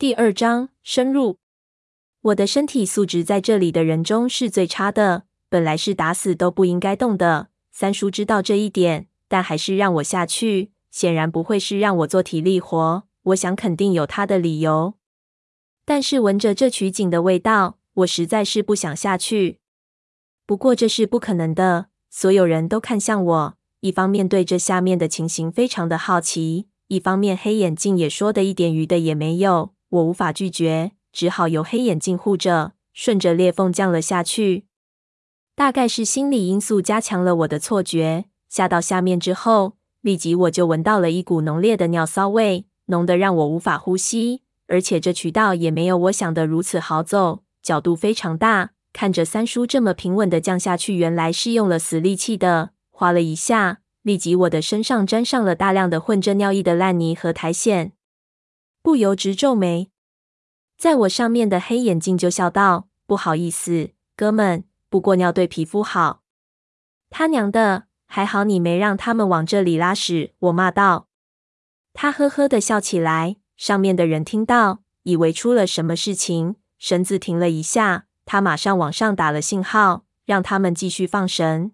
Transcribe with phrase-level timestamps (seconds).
[0.00, 1.38] 第二章深入。
[2.20, 7.48] 我的身体素质在这里的人中是最差的，本来是打死都不应该动的。
[7.72, 10.70] 三叔知道这一点，但还是让我下去。
[10.92, 14.94] 显然不会是让我做体力活，我想肯定有他的理由。
[15.84, 19.58] 但是闻着这取景的味道，我实在是不想下去。
[20.46, 29.74] 不过这是不可能的，所有人都看向我，一方面对这下面的情形非常的好奇，一方面黑眼镜也说的一点余的也没有。
[29.90, 34.64] 我无法拒绝，只好由黑眼镜护着，顺着裂缝降了下去。
[35.54, 44.42] 大概是心理因素加强了我的错觉，下到下面之后，立即我就闻到了一股浓烈的尿骚味，浓得让我无法呼吸。
[44.66, 48.70] 而且这渠道也没有我想的如此好走，角度非常大。
[48.92, 52.70] 看着三叔这么平稳的降下去，原来是用了死力气的。
[52.90, 57.92] 哗了一下，立即我的身上沾上了大量的混着尿液的烂泥和苔藓。
[58.82, 59.90] 不由直皱眉，
[60.76, 66.22] 在我上面的黑眼镜就笑道：“不好意思，哥们，不过尿对皮肤好。”
[67.10, 70.34] 他娘的，还好你没让他们往这里拉屎！
[70.38, 71.08] 我骂道。
[71.92, 73.36] 他呵呵的笑起来。
[73.56, 81.72] 上面的人听到，以为出了什么事情，绳子停了一下，他马上往上打了信号，让他们继续放绳。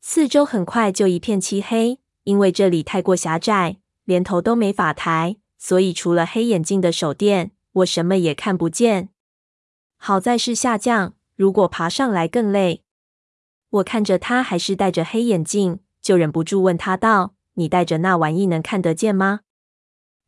[0.00, 5.36] 四周很快就一片漆黑，因为这里太过狭窄，连头都没法抬。
[5.66, 9.08] 所以，除了黑眼镜的手电，我什么也看不见。
[9.96, 12.82] 好在是下降，如果爬上来更累。
[13.70, 19.40] 我看着他还是戴着黑眼镜，就忍不住问他道：“你戴着那玩意能看得见吗？”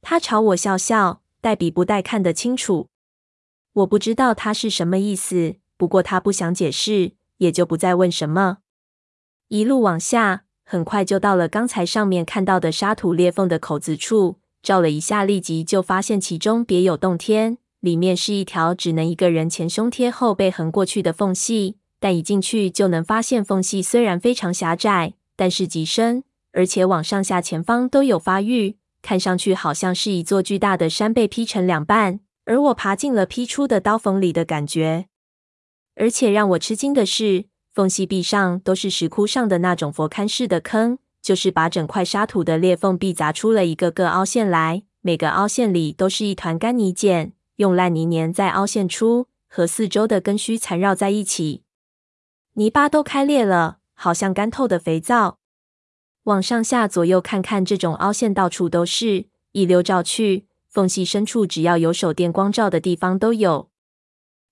[0.01, 2.89] 他朝我笑笑，戴比不戴看得清楚。
[3.75, 8.61] 我不知道他是什么意思，不过他不想解释，也就不再问什么。
[9.49, 14.41] 一路往下，很快就到了刚才上面看到的沙土裂缝的口子处。
[14.67, 21.77] 照了一下，立即就发现其中别有洞天，里面是一条只能一个人前胸贴后背横过去的缝隙。
[22.01, 35.07] 但一进去就能发现，缝隙虽然非常狭窄，但是极深，而且往上下前方都有发育，看上去好像是一座巨大的山被劈成两半，而我爬进了劈出的刀缝里的感觉。
[35.95, 40.99] 而且让我吃惊的是，缝隙壁上都是石窟上的那种佛龛式的坑。
[41.27, 51.65] 就是把整块沙土的裂缝壁砸出了一个个凹陷来，每个凹陷里都是一团干泥茧，用烂泥粘在凹陷处，和四周的根须缠绕在一起。
[52.53, 55.41] 泥巴都开裂了，好像干透的肥皂。
[56.23, 63.69] 往上下左右看看，这种凹陷到处都是，一溜照去，缝隙深处只要有手电光照的地方都有。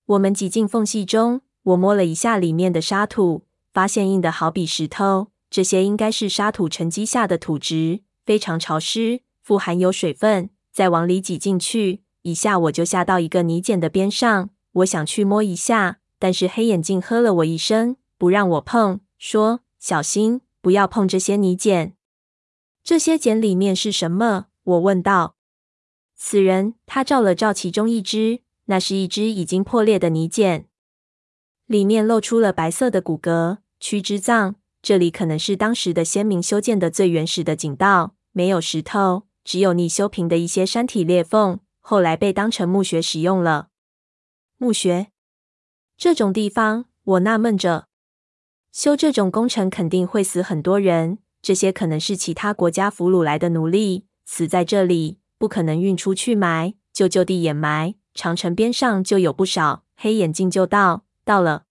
[0.07, 5.27] 我们挤进缝隙中，我摸了一下里面的沙土，发现硬的好比石头。
[5.55, 10.49] 这些应该是沙土沉积下的土质，非常潮湿，富含有水分。
[10.73, 14.49] 再往里挤进去，一下我就下到一个泥茧的边上。
[14.73, 21.95] 我想去摸一下，但是黑眼镜呵了我一声，不让我碰，说：“小心，不要碰这些泥茧。”
[22.83, 24.47] 这些茧里面是什么？
[24.61, 25.37] 我问道。
[26.17, 30.67] 此人他照了照其中一只，那是一只已经破裂的泥茧，
[31.65, 34.55] 里面露出了白色的骨骼，躯肢脏。
[34.85, 43.69] 这里可能是当时的先民修建的最原始的井道，没有石头，只有逆修平的一些山体裂缝，后来被当成墓穴使用了。
[44.57, 45.07] 墓穴
[45.97, 47.87] 这种地方，我纳闷着，
[48.71, 57.95] 修这种工程肯定会死很多人，这些可能是其他国家俘虏来的奴隶，死在这里，不可能运出去埋，就就地掩埋。
[58.13, 59.83] 长城边上就有不少。
[59.95, 61.63] 黑眼镜就到，到了。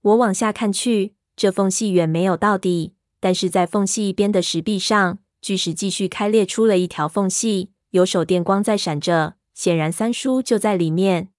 [0.00, 1.14] 我往下看去。
[1.36, 11.30] 这缝隙远没有到底，但是在缝隙一边的石壁上，巨石继续开裂出了一条缝隙，有手电光在闪着，显然三叔就在里面。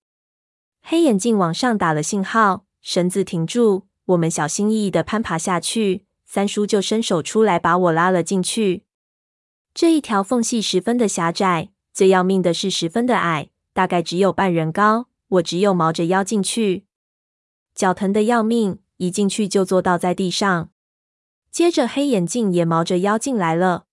[0.81, 8.83] 黑眼镜往上打了信号，绳子停住，我们小心翼翼地攀爬下去，三叔就伸手出来把我拉了进去。
[9.73, 16.85] 这一条缝隙十分的狭窄，最要命的是十分的矮，大概只有半人高，我只有毛着腰进去，
[17.73, 18.79] 脚疼得要命。
[18.97, 20.69] 一进去就坐倒在地上，
[21.51, 23.85] 接着黑眼镜也毛着腰进来了。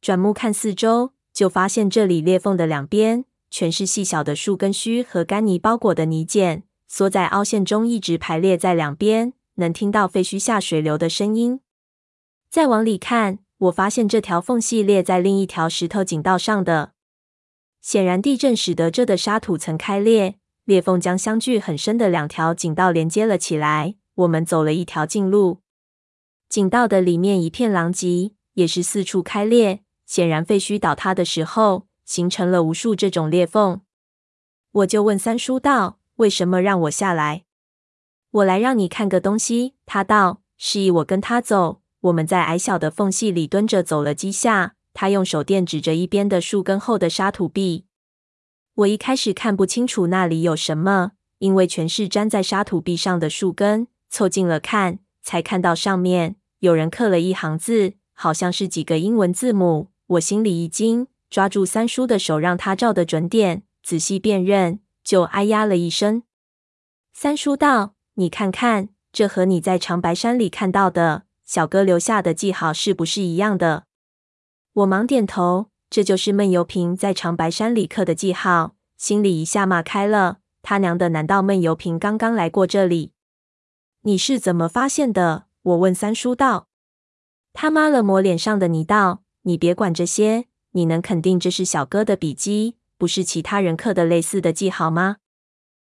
[0.00, 11.60] 转目看四周，就发现这里裂缝的两边全是细小的树根须和干泥包裹的泥茧，缩在凹陷中，一直排列在两边，能听到废墟下水流的声音。
[12.50, 16.92] 再往里看，我发现这条缝隙裂在另一条石头井道上的，
[17.80, 23.96] 显然地震使得这的沙土层开裂，裂缝将相距很深的两条井道连接了起来。
[24.14, 25.58] 我们走了一条近路，
[26.48, 29.80] 井道的里面一片狼藉，也是四处开裂。
[30.06, 33.80] 显然废墟倒塌的时候，形成了无数这种裂缝。
[34.70, 37.44] 我就问三叔道：“为什么让我下来？”
[38.30, 39.74] 我来让你看个东西。
[39.86, 41.80] 他道，示意我跟他走。
[42.02, 44.76] 我们在矮小的缝隙里蹲着走了几下。
[44.92, 47.86] 他用手电指着一边的树根后的沙土壁。
[48.74, 53.88] 我一开始看不清楚那里有什么，因为全是粘在沙土壁上的树根。
[54.14, 59.88] 凑近了看，才看到上面有人刻了一行字，好像是几个英文字母。
[60.06, 66.22] 我心里一惊，抓住三叔的手，让他照的准点，仔细辨认，就哎呀了一声。
[67.12, 73.86] 三叔道：“你看看，这和你在长白山里看到的小哥留下的记号是不是一样的？”
[74.74, 75.70] 我忙点头。
[75.90, 80.38] 这就是闷油瓶在长白山里刻的记号，心里一下骂开了。
[80.62, 83.10] 他娘的，难道闷油瓶刚刚来过这里？
[84.06, 85.46] 你是怎么发现的？
[85.62, 86.68] 我问三叔道。
[87.54, 95.16] 他抹了抹脸上的泥道：“你别管这些，你能肯定这是小哥的笔迹，不是其他人刻的类似的记号吗？”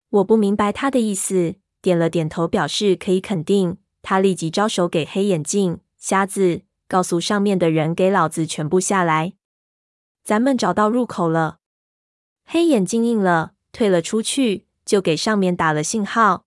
[0.10, 3.78] 我不明白他的意思，点了点头，表示可以肯定。
[4.02, 9.34] 他立即招手给黑眼镜瞎子，告诉上面的人给老子全部下来。
[10.24, 11.60] 咱们找到入口了，
[12.44, 16.46] 黑眼镜应了，退了出去，就给上面打了信号。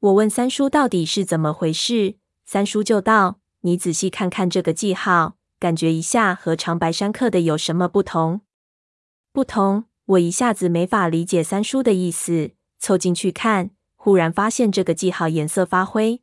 [0.00, 2.14] 我问三叔到底是怎么回事，
[2.44, 8.42] 三叔就道：“你仔细看看这个记号，感觉一下和长白山刻的有什么不同？”
[9.34, 16.22] 不同，我一下子没法理解三叔的意思，凑近去看，忽然发现这个记号颜色发灰。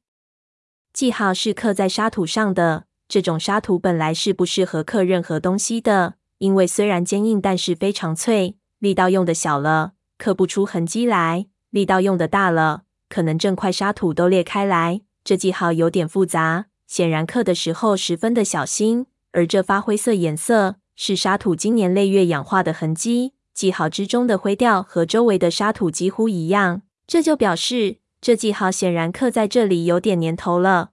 [0.93, 6.13] 记号是刻在沙土上的，这种沙土本来是不适合刻任何东西的。
[6.37, 8.55] 因为虽然坚硬，但是非常脆。
[8.79, 15.01] 力道用的小了，刻不出痕迹来；力道用的大了，可能整块沙土都裂开来。
[15.23, 19.07] 这记号有点复杂，显然刻的时候十分的小心。
[19.31, 23.33] 而这发灰色颜色，是沙土经年累月氧化的痕迹。
[23.53, 30.91] 记号之中的灰调和周围的沙土几乎一样，这就表示这记号显然刻在这里有点年头了。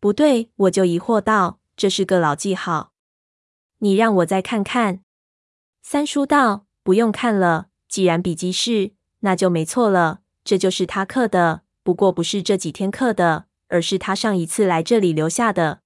[0.00, 2.92] 不对，我就疑惑道：“这是个老记号。”
[3.80, 5.00] 你让我再看看。
[5.82, 10.20] 三叔道：“不用看了，既然笔迹是，那就没错了。
[10.46, 15.80] 这就是他刻的，不过不是这几天刻的，而是他上一次来这里留下的。”